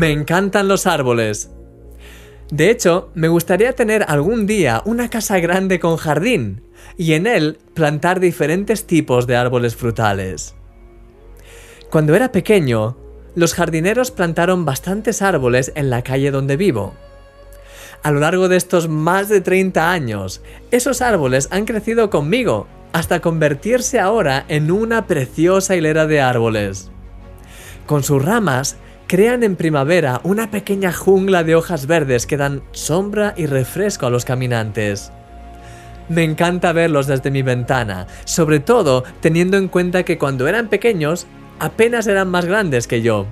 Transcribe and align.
Me 0.00 0.12
encantan 0.12 0.66
los 0.66 0.86
árboles. 0.86 1.50
De 2.50 2.70
hecho, 2.70 3.10
me 3.14 3.28
gustaría 3.28 3.74
tener 3.74 4.06
algún 4.08 4.46
día 4.46 4.80
una 4.86 5.10
casa 5.10 5.38
grande 5.40 5.78
con 5.78 5.98
jardín 5.98 6.62
y 6.96 7.12
en 7.12 7.26
él 7.26 7.58
plantar 7.74 8.18
diferentes 8.18 8.86
tipos 8.86 9.26
de 9.26 9.36
árboles 9.36 9.76
frutales. 9.76 10.54
Cuando 11.90 12.14
era 12.14 12.32
pequeño, 12.32 12.96
los 13.34 13.52
jardineros 13.52 14.10
plantaron 14.10 14.64
bastantes 14.64 15.20
árboles 15.20 15.70
en 15.74 15.90
la 15.90 16.00
calle 16.00 16.30
donde 16.30 16.56
vivo. 16.56 16.94
A 18.02 18.10
lo 18.10 18.20
largo 18.20 18.48
de 18.48 18.56
estos 18.56 18.88
más 18.88 19.28
de 19.28 19.42
30 19.42 19.92
años, 19.92 20.40
esos 20.70 21.02
árboles 21.02 21.48
han 21.50 21.66
crecido 21.66 22.08
conmigo 22.08 22.68
hasta 22.94 23.20
convertirse 23.20 24.00
ahora 24.00 24.46
en 24.48 24.70
una 24.70 25.06
preciosa 25.06 25.76
hilera 25.76 26.06
de 26.06 26.22
árboles. 26.22 26.90
Con 27.84 28.02
sus 28.02 28.24
ramas 28.24 28.78
crean 29.10 29.42
en 29.42 29.56
primavera 29.56 30.20
una 30.22 30.52
pequeña 30.52 30.92
jungla 30.92 31.42
de 31.42 31.56
hojas 31.56 31.88
verdes 31.88 32.26
que 32.26 32.36
dan 32.36 32.62
sombra 32.70 33.34
y 33.36 33.46
refresco 33.46 34.06
a 34.06 34.10
los 34.10 34.24
caminantes. 34.24 35.10
Me 36.08 36.22
encanta 36.22 36.72
verlos 36.72 37.08
desde 37.08 37.32
mi 37.32 37.42
ventana, 37.42 38.06
sobre 38.24 38.60
todo 38.60 39.02
teniendo 39.20 39.56
en 39.56 39.66
cuenta 39.66 40.04
que 40.04 40.16
cuando 40.16 40.46
eran 40.46 40.68
pequeños 40.68 41.26
apenas 41.58 42.06
eran 42.06 42.28
más 42.28 42.44
grandes 42.44 42.86
que 42.86 43.02
yo. 43.02 43.26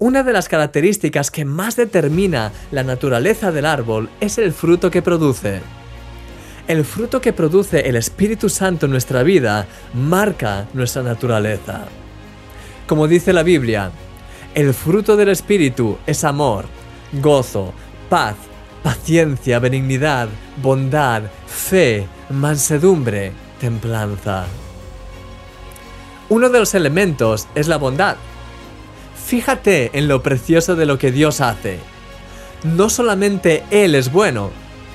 Una 0.00 0.24
de 0.24 0.32
las 0.32 0.48
características 0.48 1.30
que 1.30 1.44
más 1.44 1.76
determina 1.76 2.50
la 2.72 2.82
naturaleza 2.82 3.52
del 3.52 3.66
árbol 3.66 4.10
es 4.18 4.38
el 4.38 4.52
fruto 4.52 4.90
que 4.90 5.00
produce. 5.00 5.60
El 6.66 6.84
fruto 6.84 7.20
que 7.20 7.32
produce 7.32 7.88
el 7.88 7.94
Espíritu 7.94 8.48
Santo 8.48 8.86
en 8.86 8.90
nuestra 8.90 9.22
vida 9.22 9.68
marca 9.94 10.66
nuestra 10.74 11.04
naturaleza. 11.04 11.84
Como 12.88 13.06
dice 13.06 13.32
la 13.32 13.44
Biblia, 13.44 13.92
el 14.54 14.72
fruto 14.72 15.16
del 15.16 15.30
Espíritu 15.30 15.98
es 16.06 16.22
amor, 16.22 16.66
gozo, 17.12 17.74
paz, 18.08 18.36
paciencia, 18.82 19.58
benignidad, 19.58 20.28
bondad, 20.62 21.24
fe, 21.46 22.06
mansedumbre, 22.30 23.32
templanza. 23.60 24.46
Uno 26.28 26.48
de 26.48 26.58
los 26.60 26.74
elementos 26.74 27.48
es 27.54 27.66
la 27.66 27.78
bondad. 27.78 28.16
Fíjate 29.26 29.90
en 29.92 30.06
lo 30.06 30.22
precioso 30.22 30.76
de 30.76 30.86
lo 30.86 30.98
que 30.98 31.10
Dios 31.10 31.40
hace. 31.40 31.78
No 32.62 32.88
solamente 32.88 33.64
Él 33.70 33.94
es 33.94 34.12
bueno, 34.12 34.50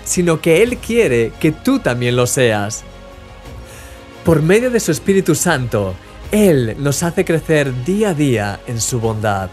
sino 0.06 0.40
que 0.40 0.64
Él 0.64 0.78
quiere 0.78 1.34
que 1.40 1.52
tú 1.52 1.80
también 1.80 2.16
lo 2.16 2.28
seas. 2.28 2.84
Por 4.24 4.42
medio 4.42 4.72
de 4.72 4.80
su 4.80 4.92
Espíritu 4.92 5.36
Santo, 5.36 5.96
Él 6.32 6.76
nos 6.78 7.02
hace 7.02 7.26
crecer 7.26 7.74
día 7.86 8.10
a 8.10 8.14
día 8.14 8.60
en 8.68 8.80
su 8.80 9.00
bondad. 9.00 9.50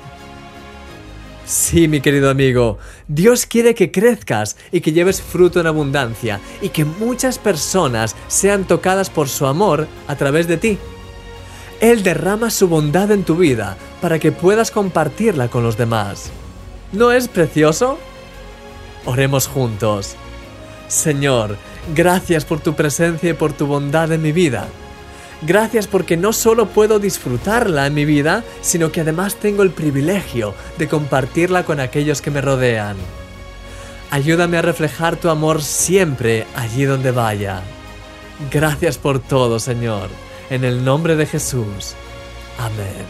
Sí, 1.47 1.89
mi 1.89 2.01
querido 2.01 2.29
amigo, 2.29 2.79
Dios 3.09 3.47
quiere 3.47 3.75
que 3.75 3.91
crezcas 3.91 4.57
y 4.73 4.81
que 4.81 4.93
lleves 4.93 5.23
fruto 5.23 5.61
en 5.61 5.69
abundancia 5.69 6.41
y 6.61 6.69
que 6.71 6.85
muchas 6.85 7.39
personas 7.39 8.15
sean 8.27 8.65
tocadas 8.65 9.09
por 9.09 9.29
su 9.29 9.47
amor 9.47 9.87
a 10.07 10.17
través 10.17 10.49
de 10.49 10.59
ti. 10.59 10.79
Él 11.81 12.03
derrama 12.03 12.51
su 12.51 12.69
bondad 12.69 13.11
en 13.11 13.23
tu 13.23 13.37
vida 13.37 13.77
para 14.03 14.19
que 14.19 14.33
puedas 14.33 14.71
compartirla 14.71 15.49
con 15.49 15.63
los 15.63 15.79
demás. 15.79 16.31
¿No 16.93 17.11
es 17.11 17.29
precioso? 17.29 17.99
Oremos 19.05 19.47
juntos. 19.47 20.17
Señor, 20.89 21.57
gracias 21.95 22.45
por 22.45 22.61
tu 22.61 22.75
presencia 22.75 23.31
y 23.31 23.35
por 23.35 23.53
tu 23.53 23.67
bondad 23.67 24.13
en 24.13 24.21
mi 24.21 24.33
vida. 24.33 24.69
Gracias 25.43 25.87
porque 25.87 26.17
no 26.17 26.33
solo 26.33 26.67
puedo 26.67 26.99
disfrutarla 26.99 27.87
en 27.87 27.95
mi 27.95 28.05
vida, 28.05 28.43
sino 28.63 28.91
que 28.91 29.03
además 29.03 29.37
tengo 29.37 29.63
el 29.63 29.71
privilegio 29.71 30.55
de 30.79 30.89
compartirla 30.89 31.65
con 31.65 31.79
aquellos 31.79 32.23
que 32.23 32.31
me 32.31 32.41
rodean. 32.41 32.97
Ayúdame 34.11 34.57
a 34.57 34.63
reflejar 34.63 35.17
tu 35.17 35.29
amor 35.29 35.63
siempre 35.63 36.47
allí 36.55 36.85
donde 36.85 37.11
vaya. 37.11 37.61
Gracias 38.51 38.99
por 38.99 39.19
todo, 39.19 39.59
Señor. 39.59 40.09
En 40.49 40.65
el 40.65 40.85
nombre 40.85 41.17
de 41.17 41.27
Jesús. 41.27 41.95
Amén. 42.59 43.05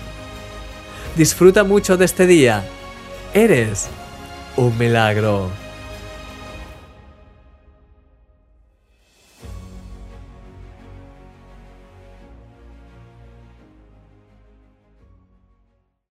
Disfruta 1.17 1.65
mucho 1.65 1.97
de 1.97 2.07
este 2.07 2.27
día. 2.27 2.65
Eres 3.35 3.89
un 4.57 4.77
milagro. 4.79 5.66